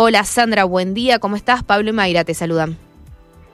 Hola 0.00 0.22
Sandra, 0.22 0.62
buen 0.62 0.94
día, 0.94 1.18
¿cómo 1.18 1.34
estás? 1.34 1.64
Pablo 1.64 1.90
y 1.90 1.92
Mayra 1.92 2.22
te 2.22 2.32
saludan. 2.32 2.76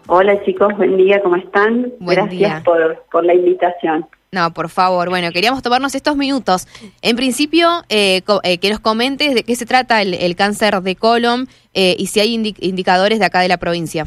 Hola 0.09 0.45
chicos, 0.45 0.77
buen 0.77 0.99
día, 0.99 1.23
¿cómo 1.23 1.37
están? 1.37 1.91
Buen 1.99 2.17
Gracias 2.19 2.31
día. 2.31 2.63
Por, 2.63 3.03
por 3.11 3.25
la 3.25 3.33
invitación. 3.33 4.05
No, 4.31 4.53
por 4.53 4.69
favor, 4.69 5.09
bueno, 5.09 5.33
queríamos 5.33 5.63
tomarnos 5.63 5.95
estos 5.95 6.17
minutos. 6.19 6.69
En 7.01 7.17
principio, 7.17 7.71
eh, 7.89 8.21
eh, 8.43 8.59
que 8.59 8.69
nos 8.69 8.81
comentes 8.81 9.35
de 9.35 9.43
qué 9.43 9.57
se 9.57 9.65
trata 9.65 10.03
el, 10.03 10.13
el 10.13 10.37
cáncer 10.37 10.83
de 10.83 10.97
colon 10.97 11.49
eh, 11.73 11.97
y 11.99 12.09
si 12.09 12.21
hay 12.21 12.37
indi- 12.37 12.57
indicadores 12.61 13.21
de 13.21 13.25
acá 13.25 13.41
de 13.41 13.49
la 13.49 13.57
provincia. 13.57 14.05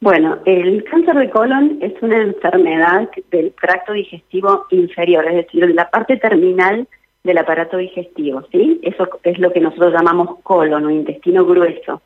Bueno, 0.00 0.38
el 0.44 0.82
cáncer 0.90 1.14
de 1.14 1.30
colon 1.30 1.78
es 1.82 1.92
una 2.02 2.20
enfermedad 2.20 3.08
del 3.30 3.52
tracto 3.52 3.92
digestivo 3.92 4.66
inferior, 4.72 5.24
es 5.28 5.36
decir, 5.36 5.64
de 5.64 5.72
la 5.74 5.88
parte 5.88 6.16
terminal 6.16 6.88
del 7.24 7.38
aparato 7.38 7.76
digestivo, 7.76 8.42
¿sí? 8.50 8.80
Eso 8.82 9.08
es 9.22 9.38
lo 9.38 9.52
que 9.52 9.60
nosotros 9.60 9.92
llamamos 9.92 10.38
colon 10.42 10.86
o 10.86 10.90
intestino 10.90 11.44
grueso. 11.44 12.02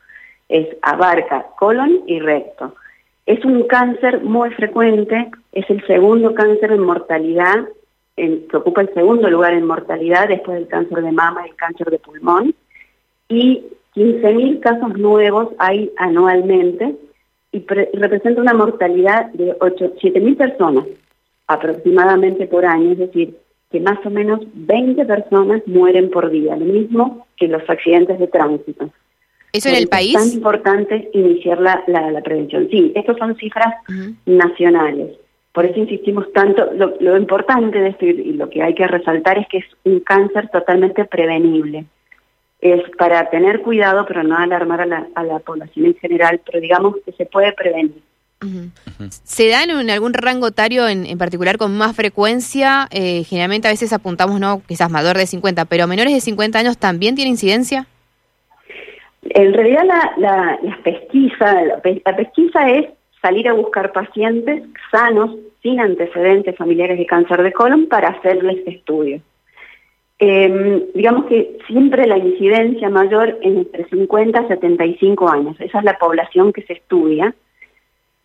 Es 0.48 0.68
abarca 0.82 1.46
colon 1.58 2.02
y 2.06 2.18
recto. 2.20 2.74
Es 3.26 3.44
un 3.44 3.62
cáncer 3.66 4.22
muy 4.22 4.50
frecuente, 4.50 5.30
es 5.52 5.68
el 5.70 5.86
segundo 5.86 6.34
cáncer 6.34 6.72
en 6.72 6.80
mortalidad, 6.80 7.68
que 8.16 8.46
ocupa 8.52 8.82
el 8.82 8.92
segundo 8.94 9.30
lugar 9.30 9.54
en 9.54 9.66
mortalidad 9.66 10.28
después 10.28 10.58
del 10.58 10.68
cáncer 10.68 11.02
de 11.02 11.12
mama 11.12 11.42
y 11.46 11.50
el 11.50 11.56
cáncer 11.56 11.90
de 11.90 11.98
pulmón. 11.98 12.54
Y 13.28 13.64
15.000 13.96 14.60
casos 14.60 14.98
nuevos 14.98 15.48
hay 15.58 15.90
anualmente 15.96 16.96
y 17.52 17.60
pre- 17.60 17.88
representa 17.94 18.40
una 18.40 18.52
mortalidad 18.52 19.26
de 19.32 19.56
8 19.60 19.94
7.000 20.02 20.36
personas 20.36 20.84
aproximadamente 21.46 22.46
por 22.46 22.64
año, 22.66 22.92
es 22.92 22.98
decir, 22.98 23.36
que 23.70 23.80
más 23.80 23.98
o 24.04 24.10
menos 24.10 24.40
20 24.54 25.04
personas 25.04 25.62
mueren 25.66 26.10
por 26.10 26.30
día, 26.30 26.56
lo 26.56 26.64
mismo 26.64 27.26
que 27.36 27.48
los 27.48 27.68
accidentes 27.68 28.18
de 28.18 28.28
tránsito. 28.28 28.90
¿Eso 29.52 29.68
en 29.68 29.76
el 29.76 29.84
eso 29.84 29.96
Es 29.96 30.12
tan 30.12 30.22
país? 30.22 30.34
importante 30.34 31.10
iniciar 31.12 31.60
la, 31.60 31.82
la, 31.86 32.10
la 32.10 32.20
prevención. 32.22 32.68
Sí, 32.70 32.92
estas 32.94 33.16
son 33.18 33.36
cifras 33.36 33.72
nacionales. 34.26 35.16
Por 35.52 35.64
eso 35.64 35.78
insistimos 35.78 36.32
tanto. 36.32 36.72
Lo, 36.74 36.94
lo 37.00 37.16
importante 37.16 37.78
de 37.78 37.90
esto 37.90 38.04
y 38.06 38.10
y 38.10 38.32
lo 38.32 38.50
que 38.50 38.62
hay 38.62 38.74
que 38.74 38.86
resaltar 38.88 39.38
es 39.38 39.46
que 39.48 39.58
es 39.58 39.64
un 39.84 40.00
cáncer 40.00 40.48
totalmente 40.50 41.04
prevenible. 41.04 41.84
Es 42.60 42.82
para 42.98 43.30
tener 43.30 43.60
cuidado, 43.60 44.04
pero 44.06 44.22
no 44.24 44.36
alarmar 44.36 44.80
a 44.80 44.86
la, 44.86 45.06
a 45.14 45.22
la 45.22 45.38
población 45.38 45.86
en 45.86 45.94
general, 45.96 46.40
pero 46.44 46.60
digamos 46.60 46.96
que 47.04 47.12
se 47.12 47.26
puede 47.26 47.52
prevenir. 47.52 48.02
¿Se 49.24 49.48
dan 49.48 49.70
en 49.70 49.90
algún 49.90 50.14
rango 50.14 50.48
etario 50.48 50.88
en, 50.88 51.06
en 51.06 51.18
particular 51.18 51.56
con 51.58 51.76
más 51.76 51.94
frecuencia? 51.96 52.88
Eh, 52.90 53.24
generalmente 53.24 53.68
a 53.68 53.70
veces 53.70 53.92
apuntamos, 53.92 54.38
no, 54.40 54.62
quizás 54.66 54.90
mayor 54.90 55.16
de 55.16 55.26
50, 55.26 55.64
pero 55.66 55.86
menores 55.86 56.14
de 56.14 56.20
50 56.20 56.58
años 56.58 56.78
también 56.78 57.14
tiene 57.14 57.30
incidencia. 57.30 57.86
En 59.22 59.52
realidad 59.54 59.84
la, 59.86 60.12
la, 60.18 60.58
la, 60.62 60.82
pe- 61.82 62.02
la 62.04 62.16
pesquisa 62.16 62.70
es 62.70 62.86
salir 63.22 63.48
a 63.48 63.54
buscar 63.54 63.92
pacientes 63.92 64.62
sanos, 64.90 65.30
sin 65.62 65.80
antecedentes 65.80 66.56
familiares 66.56 66.98
de 66.98 67.06
cáncer 67.06 67.42
de 67.42 67.52
colon, 67.52 67.86
para 67.86 68.08
hacerles 68.08 68.58
estudios. 68.66 69.22
Eh, 70.18 70.86
digamos 70.94 71.24
que 71.26 71.58
siempre 71.66 72.06
la 72.06 72.18
incidencia 72.18 72.88
mayor 72.88 73.38
es 73.42 73.56
entre 73.56 73.88
50 73.88 74.42
y 74.42 74.46
75 74.48 75.28
años. 75.28 75.56
Esa 75.58 75.78
es 75.78 75.84
la 75.84 75.98
población 75.98 76.52
que 76.52 76.62
se 76.62 76.74
estudia, 76.74 77.34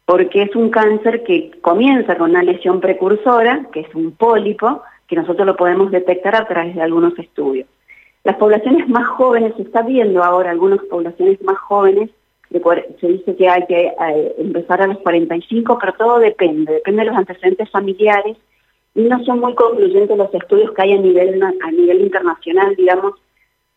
porque 0.10 0.42
es 0.42 0.56
un 0.56 0.72
cáncer 0.72 1.24
que 1.24 1.52
comienza 1.62 2.18
con 2.18 2.32
una 2.32 2.42
lesión 2.42 2.82
precursora, 2.82 3.68
que 3.72 3.82
es 3.82 3.94
un 3.94 4.12
pólipo, 4.14 4.82
que 5.08 5.16
nosotros 5.16 5.46
lo 5.46 5.56
podemos 5.56 5.92
detectar 5.92 6.36
a 6.36 6.48
través 6.48 6.74
de 6.74 6.82
algunos 6.82 7.14
estudios. 7.20 7.68
Las 8.24 8.38
poblaciones 8.38 8.90
más 8.90 9.06
jóvenes, 9.06 9.54
se 9.56 9.62
está 9.62 9.84
viendo 9.84 10.24
ahora 10.24 10.50
algunas 10.50 10.80
poblaciones 10.90 11.40
más 11.44 11.60
jóvenes, 11.60 12.10
se 13.00 13.08
dice 13.08 13.36
que 13.36 13.50
hay 13.50 13.68
que 13.68 13.86
eh, 13.86 14.36
empezar 14.40 14.82
a 14.82 14.88
los 14.88 14.98
45, 14.98 15.78
pero 15.80 15.94
todo 15.94 16.18
depende, 16.18 16.74
depende 16.74 17.04
de 17.04 17.10
los 17.10 17.18
antecedentes 17.18 17.70
familiares, 17.70 18.36
y 18.96 19.02
no 19.04 19.24
son 19.26 19.42
muy 19.42 19.54
concluyentes 19.54 20.18
los 20.18 20.34
estudios 20.34 20.72
que 20.72 20.82
hay 20.82 20.94
a 20.94 20.98
nivel, 20.98 21.40
a 21.44 21.72
nivel 21.72 22.02
internacional, 22.02 22.76
digamos, 22.76 23.14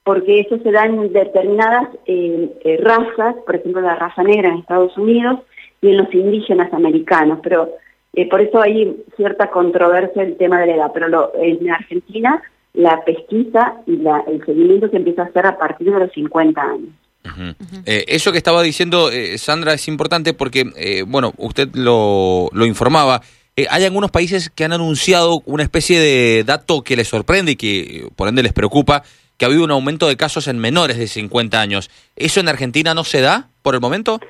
porque 0.02 0.40
eso 0.40 0.56
se 0.62 0.72
da 0.72 0.86
en 0.86 1.12
determinadas 1.12 1.90
eh, 2.06 2.50
eh, 2.64 2.78
razas, 2.82 3.36
por 3.44 3.56
ejemplo 3.56 3.82
la 3.82 3.96
raza 3.96 4.22
negra 4.22 4.48
en 4.48 4.60
Estados 4.60 4.96
Unidos 4.96 5.40
y 5.82 5.88
en 5.90 5.96
los 5.98 6.14
indígenas 6.14 6.72
americanos, 6.72 7.40
pero 7.42 7.68
eh, 8.14 8.28
por 8.28 8.40
eso 8.40 8.60
hay 8.62 8.96
cierta 9.16 9.50
controversia 9.50 10.22
el 10.22 10.36
tema 10.36 10.60
de 10.60 10.68
la 10.68 10.74
edad, 10.76 10.90
pero 10.94 11.08
lo- 11.08 11.32
en 11.38 11.68
Argentina 11.70 12.40
la 12.74 13.04
pesquisa 13.04 13.74
y 13.86 13.96
la- 13.96 14.24
el 14.26 14.42
seguimiento 14.46 14.88
se 14.88 14.96
empieza 14.96 15.22
a 15.22 15.24
hacer 15.26 15.44
a 15.44 15.58
partir 15.58 15.92
de 15.92 15.98
los 15.98 16.12
50 16.12 16.62
años. 16.62 16.88
Eh, 17.86 18.04
eso 18.08 18.32
que 18.32 18.38
estaba 18.38 18.62
diciendo 18.62 19.10
eh, 19.10 19.38
Sandra 19.38 19.74
es 19.74 19.86
importante 19.88 20.34
porque, 20.34 20.64
eh, 20.76 21.04
bueno, 21.06 21.32
usted 21.36 21.68
lo, 21.74 22.48
lo 22.52 22.64
informaba. 22.66 23.20
Hay 23.70 23.84
algunos 23.84 24.10
países 24.10 24.48
que 24.50 24.64
han 24.64 24.72
anunciado 24.72 25.42
una 25.44 25.62
especie 25.62 26.00
de 26.00 26.42
dato 26.44 26.82
que 26.82 26.96
les 26.96 27.06
sorprende 27.08 27.52
y 27.52 27.56
que 27.56 28.08
por 28.16 28.28
ende 28.28 28.42
les 28.42 28.52
preocupa, 28.54 29.02
que 29.36 29.44
ha 29.44 29.48
habido 29.48 29.62
un 29.64 29.70
aumento 29.70 30.08
de 30.08 30.16
casos 30.16 30.48
en 30.48 30.58
menores 30.58 30.96
de 30.98 31.06
50 31.06 31.60
años. 31.60 31.90
¿Eso 32.16 32.40
en 32.40 32.48
Argentina 32.48 32.94
no 32.94 33.04
se 33.04 33.20
da 33.20 33.48
por 33.62 33.74
el 33.74 33.80
momento? 33.80 34.20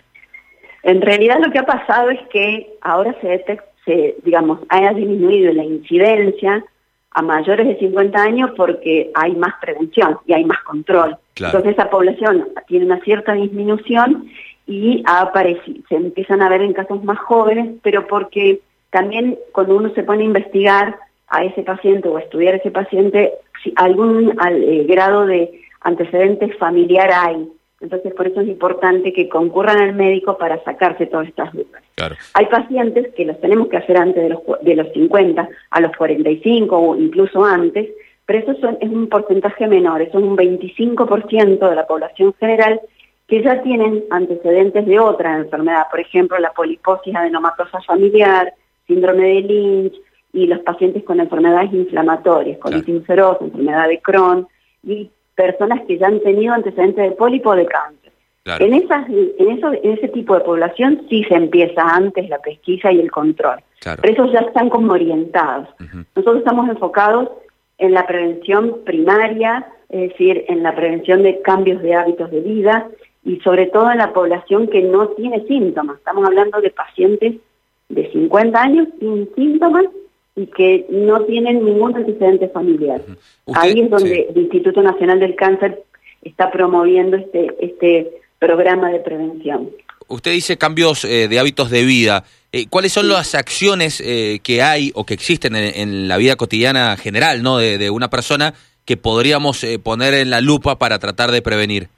En 0.82 1.00
realidad 1.00 1.38
lo 1.44 1.50
que 1.52 1.58
ha 1.58 1.66
pasado 1.66 2.10
es 2.10 2.20
que 2.28 2.74
ahora 2.80 3.14
se, 3.20 3.28
detec- 3.28 3.62
se 3.84 4.16
digamos, 4.24 4.60
ha 4.68 4.92
disminuido 4.92 5.52
la 5.52 5.64
incidencia 5.64 6.64
a 7.12 7.22
mayores 7.22 7.66
de 7.66 7.78
50 7.78 8.22
años 8.22 8.50
porque 8.56 9.10
hay 9.14 9.32
más 9.36 9.54
prevención 9.60 10.18
y 10.26 10.32
hay 10.32 10.44
más 10.44 10.60
control. 10.62 11.16
Claro. 11.34 11.58
Entonces 11.58 11.78
esa 11.78 11.90
población 11.90 12.48
tiene 12.66 12.86
una 12.86 13.00
cierta 13.00 13.34
disminución 13.34 14.28
y 14.66 15.04
se 15.88 15.94
empiezan 15.96 16.40
a 16.42 16.48
ver 16.48 16.62
en 16.62 16.72
casos 16.72 17.04
más 17.04 17.18
jóvenes, 17.18 17.74
pero 17.82 18.06
porque 18.06 18.60
también 18.90 19.38
cuando 19.52 19.76
uno 19.76 19.90
se 19.94 20.02
pone 20.04 20.22
a 20.22 20.26
investigar 20.26 20.96
a 21.28 21.44
ese 21.44 21.62
paciente 21.62 22.08
o 22.08 22.16
a 22.16 22.20
estudiar 22.20 22.54
a 22.54 22.56
ese 22.58 22.70
paciente, 22.70 23.32
si 23.62 23.72
algún 23.76 24.34
al- 24.38 24.62
eh, 24.62 24.84
grado 24.84 25.26
de 25.26 25.60
antecedentes 25.82 26.56
familiar 26.58 27.10
hay. 27.14 27.46
Entonces 27.82 28.14
por 28.14 28.26
eso 28.26 28.40
es 28.40 28.48
importante 28.48 29.12
que 29.12 29.28
concurran 29.28 29.78
al 29.80 29.94
médico 29.94 30.38
para 30.38 30.62
sacarse 30.64 31.06
todas 31.06 31.28
estas 31.28 31.52
dudas. 31.52 31.82
Claro. 31.96 32.14
Hay 32.34 32.46
pacientes 32.46 33.12
que 33.14 33.24
los 33.24 33.40
tenemos 33.40 33.68
que 33.68 33.76
hacer 33.76 33.96
antes 33.96 34.22
de 34.22 34.28
los, 34.30 34.40
de 34.62 34.76
los 34.76 34.92
50, 34.92 35.48
a 35.70 35.80
los 35.80 35.92
45 35.96 36.76
o 36.76 36.96
incluso 36.96 37.44
antes, 37.44 37.88
pero 38.24 38.38
eso 38.38 38.54
son- 38.60 38.78
es 38.80 38.88
un 38.90 39.08
porcentaje 39.08 39.66
menor, 39.66 40.00
eso 40.02 40.18
es 40.18 40.24
un 40.24 40.36
25% 40.36 41.68
de 41.68 41.74
la 41.76 41.86
población 41.86 42.32
general 42.38 42.80
que 43.26 43.42
ya 43.42 43.62
tienen 43.62 44.04
antecedentes 44.10 44.86
de 44.86 44.98
otra 44.98 45.38
enfermedad, 45.38 45.84
por 45.90 46.00
ejemplo, 46.00 46.38
la 46.38 46.52
poliposis 46.52 47.14
adenomatosa 47.14 47.80
familiar, 47.82 48.52
síndrome 48.86 49.24
de 49.26 49.40
Lynch 49.42 49.94
y 50.32 50.46
los 50.46 50.60
pacientes 50.60 51.02
con 51.04 51.20
enfermedades 51.20 51.72
inflamatorias, 51.72 52.58
colitis 52.58 52.94
ulcerosa, 52.94 53.44
enfermedad 53.44 53.88
de 53.88 54.00
Crohn 54.00 54.46
y 54.82 55.10
personas 55.34 55.80
que 55.86 55.98
ya 55.98 56.08
han 56.08 56.20
tenido 56.20 56.52
antecedentes 56.52 57.10
de 57.10 57.16
pólipo 57.16 57.50
o 57.50 57.56
de 57.56 57.66
cáncer. 57.66 58.12
Claro. 58.44 58.64
En, 58.64 58.74
esas, 58.74 59.08
en, 59.08 59.50
eso, 59.50 59.72
en 59.72 59.92
ese 59.92 60.08
tipo 60.08 60.34
de 60.34 60.40
población 60.40 61.02
sí 61.08 61.22
se 61.24 61.34
empieza 61.34 61.82
antes 61.82 62.28
la 62.28 62.38
pesquisa 62.38 62.90
y 62.90 62.98
el 62.98 63.10
control. 63.10 63.60
Claro. 63.80 64.02
Pero 64.02 64.14
esos 64.14 64.32
ya 64.32 64.40
están 64.40 64.68
como 64.68 64.92
orientados. 64.92 65.68
Nosotros 66.16 66.38
estamos 66.38 66.68
enfocados 66.68 67.28
en 67.78 67.92
la 67.92 68.06
prevención 68.06 68.78
primaria, 68.84 69.66
es 69.88 70.10
decir, 70.10 70.44
en 70.48 70.62
la 70.62 70.74
prevención 70.74 71.22
de 71.22 71.40
cambios 71.42 71.82
de 71.82 71.94
hábitos 71.94 72.30
de 72.30 72.40
vida 72.40 72.88
y 73.24 73.38
sobre 73.40 73.66
todo 73.66 73.90
en 73.90 73.98
la 73.98 74.12
población 74.12 74.68
que 74.68 74.82
no 74.82 75.08
tiene 75.08 75.46
síntomas. 75.46 75.98
Estamos 75.98 76.26
hablando 76.26 76.60
de 76.60 76.70
pacientes 76.70 77.34
de 77.88 78.10
50 78.10 78.60
años 78.60 78.88
sin 78.98 79.32
síntomas 79.34 79.84
y 80.34 80.46
que 80.46 80.86
no 80.88 81.24
tienen 81.24 81.64
ningún 81.64 81.94
antecedente 81.94 82.48
familiar. 82.48 83.02
Ahí 83.54 83.80
es 83.80 83.90
donde 83.90 84.14
sí. 84.14 84.26
el 84.30 84.42
Instituto 84.42 84.82
Nacional 84.82 85.20
del 85.20 85.34
Cáncer 85.36 85.82
está 86.22 86.50
promoviendo 86.50 87.16
este, 87.16 87.54
este 87.60 88.10
programa 88.38 88.90
de 88.90 89.00
prevención. 89.00 89.70
Usted 90.08 90.32
dice 90.32 90.56
cambios 90.56 91.04
eh, 91.04 91.28
de 91.28 91.38
hábitos 91.38 91.70
de 91.70 91.84
vida. 91.84 92.24
Eh, 92.52 92.66
¿Cuáles 92.68 92.92
son 92.92 93.08
las 93.08 93.34
acciones 93.34 94.02
eh, 94.04 94.40
que 94.42 94.62
hay 94.62 94.92
o 94.94 95.04
que 95.04 95.14
existen 95.14 95.56
en, 95.56 95.72
en 95.74 96.08
la 96.08 96.16
vida 96.16 96.36
cotidiana 96.36 96.96
general 96.96 97.42
¿no? 97.42 97.58
de, 97.58 97.78
de 97.78 97.90
una 97.90 98.10
persona 98.10 98.54
que 98.84 98.96
podríamos 98.96 99.64
poner 99.82 100.14
en 100.14 100.30
la 100.30 100.40
lupa 100.40 100.78
para 100.78 100.98
tratar 100.98 101.30
de 101.30 101.40
prevenir? 101.40 101.88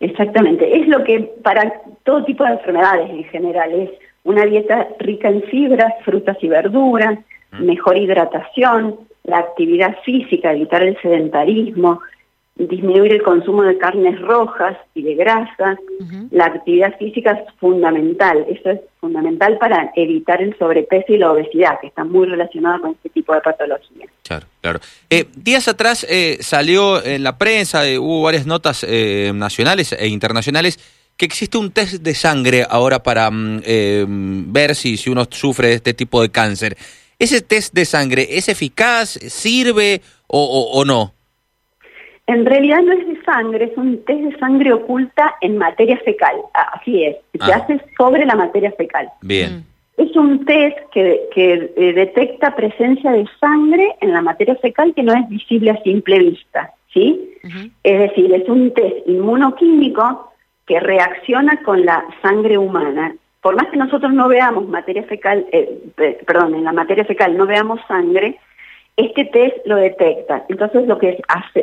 Exactamente, 0.00 0.76
es 0.80 0.86
lo 0.86 1.02
que 1.02 1.20
para 1.42 1.82
todo 2.04 2.24
tipo 2.24 2.44
de 2.44 2.52
enfermedades 2.52 3.10
en 3.10 3.24
general 3.24 3.72
es 3.72 3.90
una 4.24 4.44
dieta 4.44 4.88
rica 5.00 5.28
en 5.28 5.42
fibras, 5.42 5.92
frutas 6.04 6.36
y 6.40 6.48
verduras, 6.48 7.18
mejor 7.58 7.96
hidratación, 7.96 8.96
la 9.24 9.38
actividad 9.38 9.96
física, 10.04 10.52
evitar 10.52 10.82
el 10.82 10.96
sedentarismo, 11.00 12.00
disminuir 12.58 13.12
el 13.12 13.22
consumo 13.22 13.62
de 13.62 13.78
carnes 13.78 14.20
rojas 14.20 14.76
y 14.94 15.02
de 15.02 15.14
grasas. 15.14 15.78
La 16.30 16.46
actividad 16.46 16.96
física 16.98 17.32
es 17.32 17.54
fundamental. 17.58 18.44
Eso 18.48 18.70
es 18.70 18.80
fundamental 19.00 19.58
para 19.58 19.92
evitar 19.94 20.42
el 20.42 20.56
sobrepeso 20.58 21.12
y 21.12 21.18
la 21.18 21.32
obesidad, 21.32 21.78
que 21.80 21.86
está 21.86 22.04
muy 22.04 22.26
relacionada 22.26 22.80
con 22.80 22.90
este 22.92 23.10
tipo 23.10 23.32
de 23.32 23.40
patología. 23.40 24.06
Claro, 24.24 24.46
claro. 24.60 24.80
Eh, 25.08 25.26
días 25.36 25.68
atrás 25.68 26.04
eh, 26.08 26.38
salió 26.40 27.02
en 27.04 27.22
la 27.22 27.38
prensa, 27.38 27.86
eh, 27.86 27.98
hubo 27.98 28.22
varias 28.22 28.46
notas 28.46 28.84
nacionales 29.34 29.92
e 29.92 30.08
internacionales 30.08 30.78
que 31.16 31.26
existe 31.26 31.58
un 31.58 31.70
test 31.70 31.94
de 31.94 32.14
sangre 32.14 32.66
ahora 32.68 33.02
para 33.02 33.30
mm, 33.30 34.52
ver 34.52 34.74
si, 34.74 34.96
si 34.96 35.10
uno 35.10 35.26
sufre 35.30 35.68
de 35.68 35.74
este 35.74 35.94
tipo 35.94 36.20
de 36.22 36.30
cáncer. 36.30 36.76
¿Ese 37.18 37.40
test 37.40 37.74
de 37.74 37.84
sangre 37.84 38.26
es 38.30 38.48
eficaz? 38.48 39.10
¿Sirve 39.10 40.00
o, 40.26 40.70
o 40.72 40.84
no? 40.84 41.17
En 42.28 42.44
realidad 42.44 42.82
no 42.82 42.92
es 42.92 43.06
de 43.06 43.22
sangre, 43.24 43.64
es 43.64 43.76
un 43.78 44.04
test 44.04 44.20
de 44.20 44.38
sangre 44.38 44.70
oculta 44.74 45.34
en 45.40 45.56
materia 45.56 45.96
fecal. 46.04 46.36
Así 46.74 47.02
es, 47.02 47.16
se 47.32 47.52
ah. 47.52 47.56
hace 47.56 47.80
sobre 47.96 48.26
la 48.26 48.36
materia 48.36 48.70
fecal. 48.72 49.08
Bien. 49.22 49.64
Es 49.96 50.14
un 50.14 50.44
test 50.44 50.76
que, 50.92 51.22
que 51.34 51.72
eh, 51.74 51.92
detecta 51.94 52.54
presencia 52.54 53.12
de 53.12 53.26
sangre 53.40 53.96
en 54.02 54.12
la 54.12 54.20
materia 54.20 54.54
fecal 54.56 54.92
que 54.94 55.02
no 55.02 55.14
es 55.14 55.26
visible 55.30 55.70
a 55.70 55.82
simple 55.82 56.18
vista, 56.18 56.70
¿sí? 56.92 57.30
Es 57.82 57.98
decir, 57.98 58.32
es 58.34 58.46
un 58.46 58.74
test 58.74 59.08
inmunoquímico 59.08 60.30
que 60.66 60.80
reacciona 60.80 61.62
con 61.62 61.86
la 61.86 62.04
sangre 62.20 62.58
humana. 62.58 63.14
Por 63.40 63.56
más 63.56 63.68
que 63.68 63.78
nosotros 63.78 64.12
no 64.12 64.28
veamos 64.28 64.68
materia 64.68 65.02
fecal, 65.04 65.46
eh, 65.50 65.80
perdón, 66.26 66.54
en 66.56 66.64
la 66.64 66.72
materia 66.72 67.06
fecal 67.06 67.38
no 67.38 67.46
veamos 67.46 67.80
sangre, 67.88 68.38
este 68.98 69.26
test 69.26 69.64
lo 69.64 69.76
detecta. 69.76 70.44
Entonces 70.48 70.86
lo 70.88 70.98
que 70.98 71.22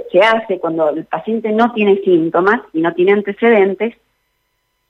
se 0.09 0.19
hace 0.21 0.57
cuando 0.57 0.89
el 0.89 1.03
paciente 1.03 1.51
no 1.51 1.73
tiene 1.73 1.97
síntomas 1.97 2.61
y 2.71 2.79
no 2.79 2.93
tiene 2.93 3.11
antecedentes, 3.11 3.93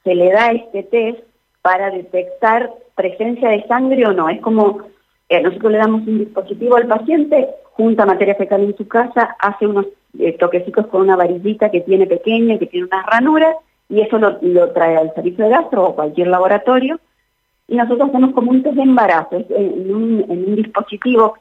se 0.04 0.14
le 0.14 0.32
da 0.32 0.52
este 0.52 0.84
test 0.84 1.20
para 1.64 1.90
detectar 1.90 2.72
presencia 2.94 3.50
de 3.50 3.66
sangre 3.66 4.06
o 4.06 4.14
no. 4.14 4.30
Es 4.30 4.40
como 4.42 4.82
eh, 5.28 5.42
nosotros 5.42 5.72
le 5.72 5.80
damos 5.80 6.08
un 6.08 6.20
dispositivo 6.20 6.76
al 6.76 6.86
paciente, 6.86 7.50
junta 7.74 8.06
materia 8.06 8.36
fecal 8.36 8.62
en 8.62 8.78
su 8.78 8.88
casa, 8.88 9.36
hace 9.40 9.66
unos 9.66 9.88
eh, 10.20 10.34
toquecitos 10.34 10.86
con 10.86 11.02
una 11.02 11.16
varillita 11.16 11.72
que 11.72 11.82
tiene 11.82 12.06
pequeña, 12.06 12.60
que 12.60 12.68
tiene 12.68 12.86
unas 12.86 13.08
ranuras, 13.08 13.56
y 13.90 14.02
eso 14.02 14.20
lo, 14.20 14.72
trae 14.72 14.98
al 14.98 15.12
servicio 15.16 15.46
de 15.46 15.50
gastro 15.50 15.84
o 15.84 15.96
cualquier 15.96 16.28
laboratorio. 16.28 17.00
Y 17.68 17.76
nosotros 17.76 18.10
hacemos 18.10 18.36
como 18.36 18.52
un 18.52 18.62
test 18.62 18.76
de 18.76 18.84
embarazo, 18.84 19.44
en 19.50 19.96
un 19.96 20.56
dispositivo 20.56 21.40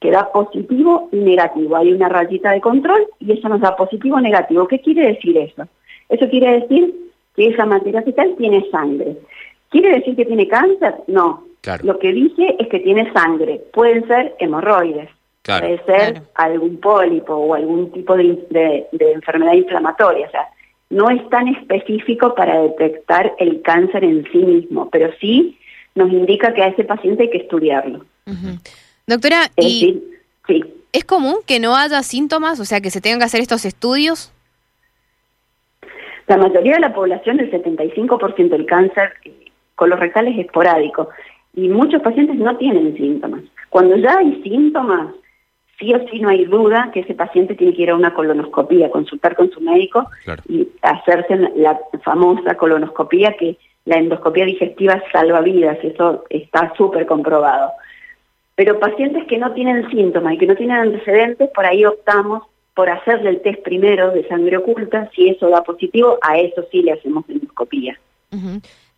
que 0.00 0.10
da 0.10 0.30
positivo 0.32 1.08
y 1.12 1.16
negativo. 1.16 1.76
Hay 1.76 1.92
una 1.92 2.08
rayita 2.08 2.52
de 2.52 2.60
control 2.60 3.06
y 3.18 3.32
eso 3.32 3.48
nos 3.48 3.60
da 3.60 3.76
positivo 3.76 4.16
o 4.16 4.20
negativo. 4.20 4.68
¿Qué 4.68 4.80
quiere 4.80 5.08
decir 5.08 5.36
eso? 5.36 5.66
Eso 6.08 6.28
quiere 6.28 6.60
decir 6.60 6.94
que 7.34 7.48
esa 7.48 7.66
materia 7.66 8.02
fecal 8.02 8.34
tiene 8.38 8.64
sangre. 8.70 9.16
¿Quiere 9.70 9.94
decir 9.94 10.16
que 10.16 10.24
tiene 10.24 10.48
cáncer? 10.48 10.94
No. 11.08 11.44
Lo 11.82 11.98
que 11.98 12.12
dice 12.12 12.56
es 12.58 12.68
que 12.68 12.80
tiene 12.80 13.12
sangre. 13.12 13.60
Pueden 13.72 14.06
ser 14.06 14.34
hemorroides, 14.38 15.10
puede 15.42 15.82
ser 15.84 16.22
algún 16.34 16.78
pólipo 16.78 17.34
o 17.34 17.54
algún 17.54 17.90
tipo 17.92 18.16
de, 18.16 18.86
de, 18.92 19.12
enfermedad 19.12 19.52
inflamatoria. 19.52 20.26
O 20.28 20.30
sea, 20.30 20.48
no 20.90 21.10
es 21.10 21.28
tan 21.28 21.48
específico 21.48 22.34
para 22.34 22.62
detectar 22.62 23.34
el 23.38 23.60
cáncer 23.62 24.04
en 24.04 24.24
sí 24.32 24.38
mismo, 24.38 24.88
pero 24.90 25.10
sí 25.20 25.58
nos 25.94 26.10
indica 26.10 26.54
que 26.54 26.62
a 26.62 26.68
ese 26.68 26.84
paciente 26.84 27.24
hay 27.24 27.30
que 27.30 27.38
estudiarlo. 27.38 28.04
Doctora, 29.08 29.50
¿y 29.56 30.02
¿es 30.92 31.04
común 31.04 31.36
que 31.46 31.60
no 31.60 31.74
haya 31.74 32.02
síntomas, 32.02 32.60
o 32.60 32.66
sea, 32.66 32.82
que 32.82 32.90
se 32.90 33.00
tengan 33.00 33.20
que 33.20 33.24
hacer 33.24 33.40
estos 33.40 33.64
estudios? 33.64 34.34
La 36.26 36.36
mayoría 36.36 36.74
de 36.74 36.80
la 36.80 36.92
población, 36.92 37.40
el 37.40 37.50
75% 37.50 38.50
del 38.50 38.66
cáncer 38.66 39.14
colorectal 39.76 40.28
es 40.28 40.38
esporádico 40.38 41.08
y 41.54 41.70
muchos 41.70 42.02
pacientes 42.02 42.36
no 42.36 42.54
tienen 42.58 42.94
síntomas. 42.98 43.44
Cuando 43.70 43.96
ya 43.96 44.18
hay 44.18 44.42
síntomas, 44.42 45.14
sí 45.78 45.94
o 45.94 46.06
sí 46.10 46.20
no 46.20 46.28
hay 46.28 46.44
duda 46.44 46.90
que 46.92 47.00
ese 47.00 47.14
paciente 47.14 47.54
tiene 47.54 47.72
que 47.72 47.84
ir 47.84 47.90
a 47.90 47.96
una 47.96 48.12
colonoscopía, 48.12 48.90
consultar 48.90 49.34
con 49.36 49.50
su 49.50 49.62
médico 49.62 50.04
y 50.50 50.68
hacerse 50.82 51.34
la 51.56 51.80
famosa 52.04 52.56
colonoscopía 52.58 53.34
que 53.38 53.56
la 53.86 53.96
endoscopía 53.96 54.44
digestiva 54.44 55.02
salva 55.10 55.40
vidas, 55.40 55.78
eso 55.82 56.26
está 56.28 56.74
súper 56.76 57.06
comprobado. 57.06 57.70
Pero 58.58 58.80
pacientes 58.80 59.24
que 59.28 59.38
no 59.38 59.52
tienen 59.52 59.88
síntomas 59.88 60.34
y 60.34 60.38
que 60.38 60.46
no 60.46 60.56
tienen 60.56 60.78
antecedentes, 60.78 61.48
por 61.54 61.64
ahí 61.64 61.84
optamos 61.84 62.42
por 62.74 62.90
hacerle 62.90 63.30
el 63.30 63.40
test 63.40 63.62
primero 63.62 64.10
de 64.10 64.26
sangre 64.26 64.56
oculta. 64.56 65.08
Si 65.14 65.28
eso 65.28 65.48
da 65.48 65.62
positivo, 65.62 66.18
a 66.22 66.40
eso 66.40 66.64
sí 66.72 66.82
le 66.82 66.90
hacemos 66.90 67.24
endoscopía. 67.28 67.96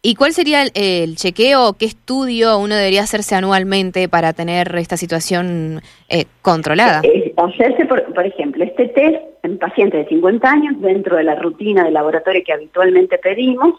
¿Y 0.00 0.14
cuál 0.14 0.32
sería 0.32 0.62
el, 0.62 1.14
chequeo, 1.16 1.74
qué 1.74 1.84
estudio 1.84 2.56
uno 2.56 2.74
debería 2.74 3.02
hacerse 3.02 3.34
anualmente 3.34 4.08
para 4.08 4.32
tener 4.32 4.74
esta 4.76 4.96
situación 4.96 5.82
eh, 6.08 6.24
controlada? 6.40 7.02
hacerse, 7.36 7.84
por, 7.84 8.02
por, 8.14 8.24
ejemplo, 8.24 8.64
este 8.64 8.88
test 8.88 9.18
en 9.42 9.58
pacientes 9.58 10.04
de 10.04 10.08
50 10.08 10.50
años, 10.50 10.80
dentro 10.80 11.16
de 11.18 11.24
la 11.24 11.34
rutina 11.34 11.84
de 11.84 11.90
laboratorio 11.90 12.42
que 12.46 12.54
habitualmente 12.54 13.18
pedimos, 13.18 13.74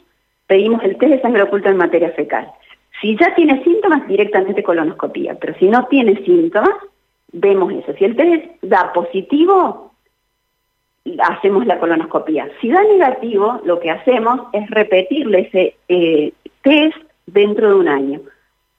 pedimos 0.46 0.84
el 0.84 0.96
test 1.00 1.14
de 1.14 1.22
sangre 1.22 1.42
oculta 1.42 1.70
en 1.72 1.78
materia 1.78 2.12
fecal. 2.12 2.52
Si 3.02 3.18
ya 3.18 3.34
tiene 3.36 3.64
síntomas, 3.64 4.08
directamente 4.08 4.62
colonoscopía, 4.62 5.36
pero 5.36 5.58
si 5.58 5.68
no 5.68 5.88
tiene 5.88 6.24
síntomas, 6.24 6.76
vemos 7.32 7.74
eso. 7.74 7.94
Si 7.98 8.06
el 8.06 8.16
test 8.16 8.46
da 8.62 8.94
positivo, 8.94 9.92
hacemos 11.20 11.66
la 11.66 11.80
colonoscopía. 11.80 12.48
Si 12.62 12.70
da 12.70 12.84
negativo, 12.84 13.60
lo 13.66 13.80
que 13.80 13.90
hacemos 13.90 14.42
es 14.54 14.70
repetirle 14.70 15.42
ese 15.42 15.76
eh, 15.90 16.34
test 16.62 16.98
dentro 17.26 17.70
de 17.70 17.76
un 17.76 17.88
año. 17.88 18.22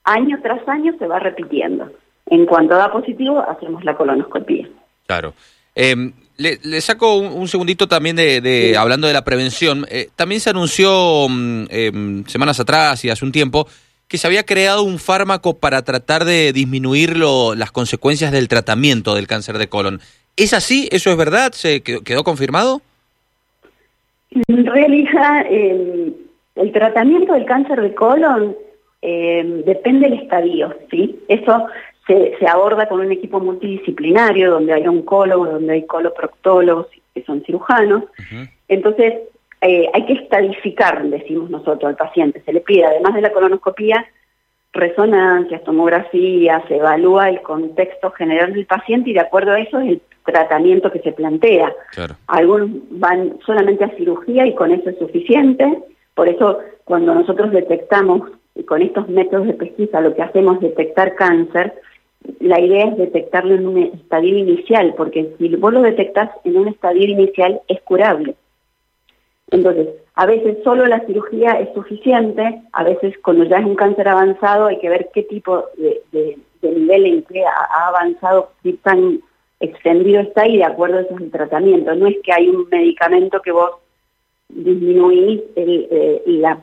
Año 0.05 0.39
tras 0.41 0.65
año 0.67 0.95
se 0.97 1.07
va 1.07 1.19
repitiendo. 1.19 1.91
En 2.25 2.45
cuanto 2.45 2.75
da 2.75 2.91
positivo, 2.91 3.39
hacemos 3.39 3.83
la 3.83 3.95
colonoscopía. 3.95 4.69
Claro. 5.05 5.33
Em, 5.75 6.13
le, 6.37 6.81
saco 6.81 7.17
un, 7.17 7.47
segundito 7.47 7.87
también 7.87 8.15
de, 8.15 8.75
hablando 8.77 9.07
de 9.07 9.13
la 9.13 9.25
prevención. 9.25 9.85
Eh, 9.89 10.09
también 10.15 10.39
se 10.39 10.49
anunció 10.49 11.27
mm, 11.29 11.65
em, 11.69 12.25
semanas 12.25 12.59
atrás 12.59 13.03
y 13.03 13.09
hace 13.09 13.25
un 13.25 13.31
tiempo 13.31 13.67
que 14.13 14.19
se 14.19 14.27
había 14.27 14.43
creado 14.43 14.83
un 14.83 14.99
fármaco 14.99 15.57
para 15.57 15.81
tratar 15.81 16.23
de 16.23 16.53
disminuir 16.53 17.17
las 17.17 17.71
consecuencias 17.71 18.31
del 18.31 18.47
tratamiento 18.47 19.15
del 19.15 19.25
cáncer 19.25 19.57
de 19.57 19.69
colon. 19.69 20.01
¿Es 20.37 20.53
así? 20.53 20.87
¿Eso 20.91 21.09
es 21.09 21.17
verdad? 21.17 21.51
¿Se 21.53 21.81
quedó, 21.81 22.23
confirmado? 22.23 22.83
En 24.29 24.67
realidad, 24.67 25.47
el 25.49 26.71
tratamiento 26.73 27.33
del 27.33 27.45
cáncer 27.45 27.81
de 27.81 27.95
colon 27.95 28.55
em, 29.01 29.63
depende 29.63 30.07
del 30.07 30.19
estadio, 30.19 30.77
¿sí? 30.91 31.19
Eso 31.27 31.65
se, 32.05 32.35
aborda 32.47 32.87
con 32.87 32.99
un 32.99 33.11
equipo 33.11 33.39
multidisciplinario 33.39 34.51
donde 34.51 34.73
hay 34.73 34.87
oncólogos, 34.87 35.53
donde 35.53 35.73
hay 35.73 35.87
coloproctólogos 35.87 36.85
que 37.15 37.23
son 37.23 37.43
cirujanos. 37.45 38.03
Entonces, 38.67 39.15
eh, 39.63 39.89
hay 39.93 40.05
que 40.05 40.13
estadificar, 40.13 41.03
decimos 41.03 41.49
nosotros 41.49 41.85
al 41.85 41.95
paciente. 41.95 42.41
Se 42.45 42.53
le 42.53 42.61
pide, 42.61 42.85
además 42.85 43.13
de 43.13 43.21
la 43.21 43.31
colonoscopía, 43.31 44.05
resonancias, 44.73 45.63
tomografía, 45.63 46.63
se 46.67 46.77
evalúa 46.77 47.29
el 47.29 47.41
contexto 47.41 48.11
general 48.11 48.53
del 48.53 48.65
paciente 48.65 49.11
y 49.11 49.13
de 49.13 49.21
acuerdo 49.21 49.51
a 49.51 49.59
eso 49.59 49.79
es 49.79 49.89
el 49.89 50.01
tratamiento 50.25 50.91
que 50.91 50.99
se 50.99 51.11
plantea. 51.11 51.73
Algunos 52.27 52.69
van 52.89 53.37
solamente 53.45 53.83
a 53.83 53.95
cirugía 53.95 54.45
y 54.45 54.55
con 54.55 54.71
eso 54.71 54.89
es 54.89 54.97
suficiente. 54.97 55.79
Por 56.15 56.27
eso 56.27 56.59
cuando 56.83 57.13
nosotros 57.13 57.51
detectamos 57.51 58.31
con 58.65 58.81
estos 58.81 59.07
métodos 59.07 59.47
de 59.47 59.53
pesquisa 59.53 60.01
lo 60.01 60.13
que 60.13 60.23
hacemos 60.23 60.57
es 60.57 60.61
detectar 60.61 61.15
cáncer, 61.15 61.73
la 62.39 62.59
idea 62.59 62.85
es 62.85 62.97
detectarlo 62.97 63.55
en 63.55 63.67
un 63.67 63.77
estadio 63.77 64.37
inicial, 64.37 64.93
porque 64.95 65.33
si 65.37 65.55
vos 65.55 65.73
lo 65.73 65.81
detectas 65.81 66.29
en 66.43 66.57
un 66.57 66.67
estadio 66.67 67.03
inicial 67.03 67.61
es 67.67 67.81
curable. 67.81 68.35
Entonces, 69.53 69.87
a 70.15 70.25
veces 70.25 70.57
solo 70.63 70.87
la 70.87 71.05
cirugía 71.05 71.59
es 71.59 71.71
suficiente, 71.75 72.61
a 72.71 72.83
veces 72.83 73.15
cuando 73.23 73.43
ya 73.43 73.57
es 73.57 73.65
un 73.65 73.75
cáncer 73.75 74.07
avanzado 74.07 74.65
hay 74.65 74.79
que 74.79 74.89
ver 74.89 75.09
qué 75.13 75.21
tipo 75.23 75.65
de, 75.77 76.37
nivel 76.61 77.05
en 77.05 77.21
que 77.23 77.45
ha, 77.45 77.87
avanzado, 77.87 78.51
qué 78.63 78.73
tan 78.73 79.21
extendido 79.59 80.21
está 80.21 80.47
y 80.47 80.57
de 80.57 80.63
acuerdo 80.63 80.97
a 80.97 81.01
eso 81.01 81.15
es 81.15 81.21
el 81.21 81.31
tratamiento. 81.31 81.93
No 81.93 82.07
es 82.07 82.17
que 82.23 82.33
hay 82.33 82.49
un 82.49 82.67
medicamento 82.69 83.41
que 83.41 83.51
vos 83.51 83.71
disminuís 84.49 85.41
el, 85.55 85.87
eh, 85.91 86.23
la 86.25 86.59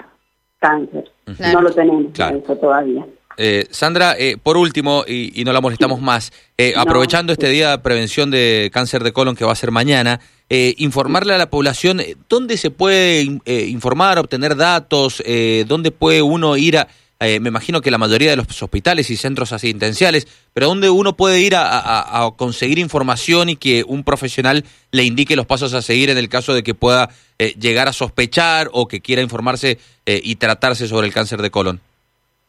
cáncer. 0.58 1.10
No 1.52 1.62
lo 1.62 1.70
tenemos 1.70 2.06
eso 2.18 2.56
todavía. 2.56 3.06
Eh, 3.36 3.66
Sandra, 3.70 4.16
eh, 4.18 4.36
por 4.42 4.56
último, 4.56 5.04
y, 5.06 5.42
no 5.44 5.52
la 5.52 5.60
molestamos 5.60 6.00
más, 6.00 6.32
eh, 6.58 6.74
aprovechando 6.76 7.32
este 7.32 7.48
día 7.48 7.70
de 7.70 7.78
prevención 7.78 8.30
de 8.30 8.70
cáncer 8.72 9.02
de 9.02 9.12
colon 9.12 9.34
que 9.34 9.44
va 9.44 9.52
a 9.52 9.56
ser 9.56 9.70
mañana, 9.70 10.20
informarle 10.50 11.32
a 11.32 11.38
la 11.38 11.48
población 11.48 12.02
dónde 12.28 12.56
se 12.56 12.72
puede 12.72 13.22
informar, 13.46 14.18
obtener 14.18 14.56
datos, 14.56 15.22
dónde 15.68 15.92
puede 15.92 16.22
uno 16.22 16.56
ir 16.56 16.76
a, 16.76 16.88
eh, 17.22 17.38
me 17.38 17.50
imagino 17.50 17.82
que 17.82 17.90
la 17.90 17.98
mayoría 17.98 18.30
de 18.30 18.36
los 18.36 18.62
hospitales 18.62 19.10
y 19.10 19.16
centros 19.18 19.52
asistenciales, 19.52 20.26
pero 20.54 20.68
¿dónde 20.68 20.88
uno 20.88 21.16
puede 21.16 21.40
ir 21.40 21.54
a, 21.54 22.30
conseguir 22.36 22.78
información 22.78 23.50
y 23.50 23.56
que 23.56 23.84
un 23.86 24.04
profesional 24.04 24.64
le 24.90 25.04
indique 25.04 25.36
los 25.36 25.44
pasos 25.44 25.74
a 25.74 25.82
seguir 25.82 26.08
en 26.08 26.16
el 26.16 26.30
caso 26.30 26.54
de 26.54 26.62
que 26.62 26.72
pueda 26.72 27.10
eh, 27.38 27.54
llegar 27.60 27.88
a 27.88 27.92
sospechar 27.92 28.70
o 28.72 28.88
que 28.88 29.02
quiera 29.02 29.20
informarse 29.20 29.78
eh, 30.06 30.20
y 30.24 30.36
tratarse 30.36 30.88
sobre 30.88 31.06
el 31.08 31.12
cáncer 31.12 31.42
de 31.42 31.50
colon? 31.50 31.80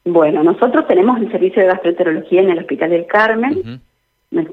Bueno, 0.03 0.43
nosotros 0.43 0.88
tenemos 0.88 1.20
el 1.20 1.31
servicio 1.31 1.62
de 1.62 1.70
gastroenterología 1.70 2.41
en 2.41 2.50
el 2.50 2.60
Hospital 2.60 2.89
del 2.89 3.05
Carmen, 3.05 3.81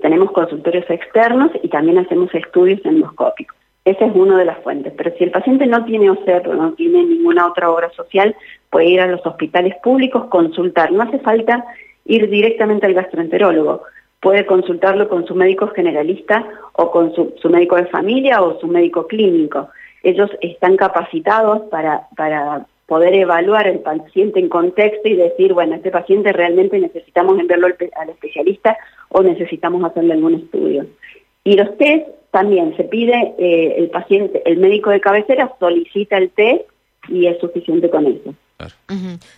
tenemos 0.01 0.33
consultorios 0.33 0.89
externos 0.91 1.53
y 1.63 1.69
también 1.69 1.99
hacemos 1.99 2.35
estudios 2.35 2.85
endoscópicos. 2.85 3.57
Esa 3.85 4.05
es 4.07 4.15
una 4.15 4.37
de 4.37 4.45
las 4.45 4.59
fuentes. 4.59 4.93
Pero 4.97 5.15
si 5.17 5.25
el 5.25 5.31
paciente 5.31 5.67
no 5.67 5.85
tiene 5.85 6.11
OCER 6.11 6.49
o 6.49 6.55
no 6.55 6.73
tiene 6.73 7.05
ninguna 7.05 7.47
otra 7.47 7.71
obra 7.71 7.91
social, 7.93 8.37
puede 8.71 8.87
ir 8.87 9.01
a 9.01 9.07
los 9.07 9.25
hospitales 9.25 9.75
públicos, 9.83 10.27
consultar. 10.27 10.93
No 10.93 11.03
hace 11.03 11.21
falta 11.21 11.65
ir 12.05 12.29
directamente 12.29 12.87
al 12.87 12.95
gastroenterólogo. 12.95 13.85
Puede 14.21 14.45
consultarlo 14.47 15.09
con 15.09 15.27
su 15.27 15.35
médico 15.35 15.69
generalista 15.69 16.45
o 16.73 16.91
con 16.91 17.15
su, 17.15 17.49
médico 17.49 17.77
de 17.77 17.87
familia 17.87 18.43
o 18.43 18.59
su 18.61 18.67
médico 18.67 19.07
clínico. 19.07 19.69
Ellos 20.03 20.31
están 20.41 20.77
capacitados 20.77 21.63
para, 21.71 22.09
para 22.17 22.67
poder 22.89 23.15
evaluar 23.15 23.69
el 23.69 23.81
paciente 23.81 24.41
en 24.41 24.49
contexto 24.49 25.07
y 25.09 25.15
decir, 25.15 25.53
bueno, 25.53 25.75
este 25.75 25.91
paciente 25.91 26.33
realmente 26.33 26.79
necesitamos 26.79 27.39
enviarlo 27.39 27.67
al 27.67 28.09
especialista 28.09 28.79
o 29.11 29.23
necesitamos 29.23 29.85
hacerle 29.85 30.15
algún 30.15 30.37
estudio. 30.37 30.87
Y 31.45 31.55
los 31.55 31.77
test 31.77 32.09
también 32.31 32.75
se 32.79 32.85
pide, 32.85 33.35
eh, 33.39 33.75
el 33.77 33.91
paciente, 33.91 34.43
el 34.47 34.57
médico 34.57 34.89
de 34.89 35.03
cabecera 35.03 35.53
solicita 35.61 36.17
el 36.17 36.31
test 36.31 36.63
y 37.09 37.27
es 37.27 37.39
suficiente 37.41 37.91
con 37.91 38.07
eso. 38.07 38.35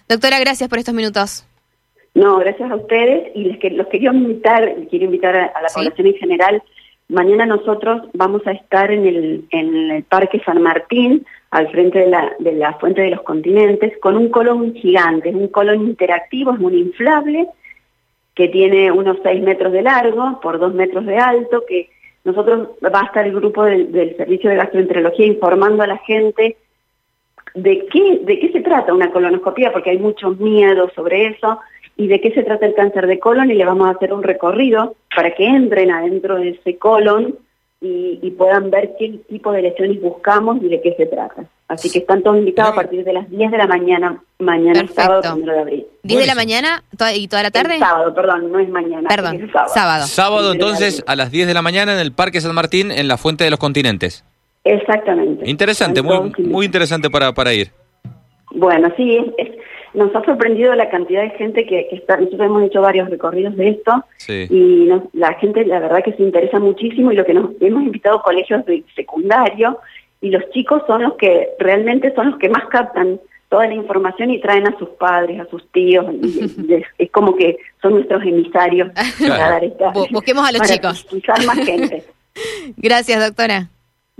Doctora, 0.08 0.38
gracias 0.38 0.68
por 0.68 0.78
estos 0.78 0.94
minutos. 0.94 1.44
No, 2.14 2.38
gracias 2.38 2.70
a 2.70 2.76
ustedes 2.76 3.32
y 3.34 3.44
les 3.44 3.58
que, 3.58 3.70
los 3.70 3.88
quería 3.88 4.12
invitar, 4.12 4.76
quiero 4.90 5.06
invitar 5.06 5.34
a, 5.34 5.60
la 5.60 5.68
población 5.74 6.06
en 6.06 6.14
general. 6.14 6.62
Mañana 7.08 7.46
nosotros 7.46 8.02
vamos 8.14 8.46
a 8.46 8.52
estar 8.52 8.92
en 8.92 9.06
el, 9.06 9.44
en 9.50 9.90
el 9.90 10.04
Parque 10.04 10.40
San 10.46 10.62
Martín, 10.62 11.26
al 11.50 11.70
frente 11.70 11.98
de 11.98 12.06
la, 12.06 12.32
de 12.38 12.52
la 12.52 12.74
Fuente 12.74 13.02
de 13.02 13.10
los 13.10 13.22
Continentes, 13.22 13.98
con 13.98 14.16
un 14.16 14.28
colón 14.28 14.74
gigante, 14.74 15.30
es 15.30 15.34
un 15.34 15.48
colón 15.48 15.82
interactivo, 15.82 16.52
es 16.54 16.60
un 16.60 16.74
inflable, 16.74 17.48
que 18.34 18.48
tiene 18.48 18.92
unos 18.92 19.18
6 19.22 19.42
metros 19.42 19.72
de 19.72 19.82
largo 19.82 20.40
por 20.40 20.58
2 20.58 20.74
metros 20.74 21.04
de 21.06 21.16
alto, 21.16 21.64
que 21.66 21.90
nosotros 22.24 22.68
va 22.84 23.00
a 23.00 23.06
estar 23.06 23.26
el 23.26 23.34
grupo 23.34 23.64
del, 23.64 24.16
Servicio 24.16 24.50
de 24.50 24.56
Gastroenterología 24.56 25.26
informando 25.26 25.82
a 25.82 25.88
la 25.88 25.98
gente 25.98 26.56
de 27.54 27.86
qué, 27.86 28.20
de 28.22 28.38
qué 28.38 28.52
se 28.52 28.60
trata 28.60 28.94
una 28.94 29.10
colonoscopia, 29.10 29.72
porque 29.72 29.90
hay 29.90 29.98
mucho 29.98 30.30
miedo 30.30 30.88
sobre 30.94 31.26
eso, 31.26 31.58
y 31.96 32.06
de 32.06 32.20
qué 32.20 32.30
se 32.30 32.44
trata 32.44 32.64
el 32.64 32.74
cáncer 32.74 33.08
de 33.08 33.18
colon, 33.18 33.50
y 33.50 33.54
le 33.54 33.64
vamos 33.64 33.88
a 33.88 33.90
hacer 33.90 34.12
un 34.12 34.22
recorrido 34.22 34.94
para 35.14 35.34
que 35.34 35.46
entren 35.46 35.90
adentro 35.90 36.36
de 36.36 36.50
ese 36.50 36.78
colon 36.78 37.36
y, 37.82 38.30
puedan 38.36 38.70
ver 38.70 38.92
qué 38.98 39.20
tipo 39.28 39.52
de 39.52 39.62
lesiones 39.62 40.00
buscamos 40.00 40.62
y 40.62 40.68
de 40.68 40.80
qué 40.82 40.94
se 40.96 41.06
trata. 41.06 41.44
Así 41.68 41.90
que 41.90 42.00
están 42.00 42.22
todos 42.22 42.36
invitados 42.36 42.72
a 42.72 42.74
partir 42.74 43.04
de 43.04 43.12
las 43.12 43.30
10 43.30 43.50
de 43.50 43.56
la 43.56 43.66
mañana, 43.66 44.22
mañana 44.38 44.86
sábado, 44.88 45.36
1 45.36 45.52
de 45.52 45.60
abril. 45.60 45.86
¿10 46.04 46.18
de 46.18 46.26
la 46.26 46.34
mañana 46.34 46.82
y 47.14 47.28
toda 47.28 47.42
la 47.42 47.50
tarde? 47.50 47.78
sábado, 47.78 48.14
perdón, 48.14 48.52
no 48.52 48.58
es 48.58 48.68
mañana. 48.68 49.08
Perdón, 49.08 49.50
sábado. 49.72 50.06
Sábado, 50.06 50.52
entonces, 50.52 51.02
a 51.06 51.16
las 51.16 51.30
10 51.30 51.46
de 51.46 51.54
la 51.54 51.62
mañana 51.62 51.94
en 51.94 52.00
el 52.00 52.12
Parque 52.12 52.40
San 52.40 52.54
Martín, 52.54 52.90
en 52.90 53.08
la 53.08 53.16
Fuente 53.16 53.44
de 53.44 53.50
los 53.50 53.58
Continentes. 53.58 54.24
Exactamente. 54.64 55.48
Interesante, 55.48 56.02
muy, 56.02 56.32
muy 56.38 56.66
interesante 56.66 57.08
para, 57.08 57.32
para 57.32 57.54
ir. 57.54 57.70
Bueno, 58.52 58.88
sí, 58.96 59.16
es, 59.38 59.48
nos 59.94 60.14
ha 60.14 60.24
sorprendido 60.24 60.74
la 60.74 60.88
cantidad 60.88 61.22
de 61.22 61.30
gente 61.30 61.66
que, 61.66 61.88
está, 61.92 62.16
nosotros 62.16 62.46
hemos 62.46 62.62
hecho 62.64 62.80
varios 62.80 63.10
recorridos 63.10 63.56
de 63.56 63.70
esto 63.70 64.04
y 64.28 64.88
la 65.12 65.34
gente 65.34 65.64
la 65.64 65.80
verdad 65.80 66.04
que 66.04 66.12
se 66.12 66.22
interesa 66.22 66.58
muchísimo 66.58 67.12
y 67.12 67.16
lo 67.16 67.24
que 67.24 67.34
nos 67.34 67.50
hemos 67.60 67.82
invitado 67.82 68.22
colegios 68.22 68.64
de 68.66 68.84
secundario 68.94 69.78
y 70.20 70.30
los 70.30 70.48
chicos 70.50 70.82
son 70.86 71.02
los 71.02 71.14
que 71.14 71.50
realmente 71.58 72.14
son 72.14 72.30
los 72.30 72.38
que 72.38 72.48
más 72.48 72.66
captan 72.68 73.20
toda 73.48 73.66
la 73.66 73.74
información 73.74 74.30
y 74.30 74.40
traen 74.40 74.68
a 74.68 74.78
sus 74.78 74.90
padres, 74.90 75.40
a 75.40 75.50
sus 75.50 75.66
tíos, 75.72 76.06
es, 76.98 77.10
como 77.10 77.34
que 77.34 77.58
son 77.82 77.94
nuestros 77.94 78.22
emisarios 78.22 78.90
para 79.20 79.50
dar 79.50 79.64
esta, 79.64 79.92
Busquemos 80.10 80.48
a 80.48 80.52
los 80.52 80.62
chicos. 80.70 81.06
más 81.46 81.58
gente. 81.58 82.04
Gracias, 82.76 83.20
doctora. 83.20 83.68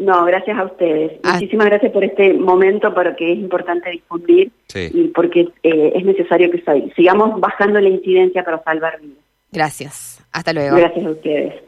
No, 0.00 0.24
gracias 0.24 0.58
a 0.58 0.64
ustedes. 0.64 1.20
Ah. 1.22 1.34
Muchísimas 1.34 1.66
gracias 1.66 1.92
por 1.92 2.02
este 2.02 2.32
momento, 2.32 2.92
porque 2.94 3.32
es 3.32 3.38
importante 3.38 3.90
difundir 3.90 4.50
y 4.74 5.08
porque 5.08 5.48
eh, 5.62 5.92
es 5.94 6.04
necesario 6.04 6.50
que 6.50 6.62
sigamos 6.96 7.38
bajando 7.38 7.80
la 7.80 7.90
incidencia 7.90 8.42
para 8.42 8.62
salvar 8.62 8.98
vidas. 9.00 9.18
Gracias. 9.52 10.24
Hasta 10.32 10.52
luego. 10.52 10.76
Gracias 10.76 11.04
a 11.04 11.10
ustedes. 11.10 11.62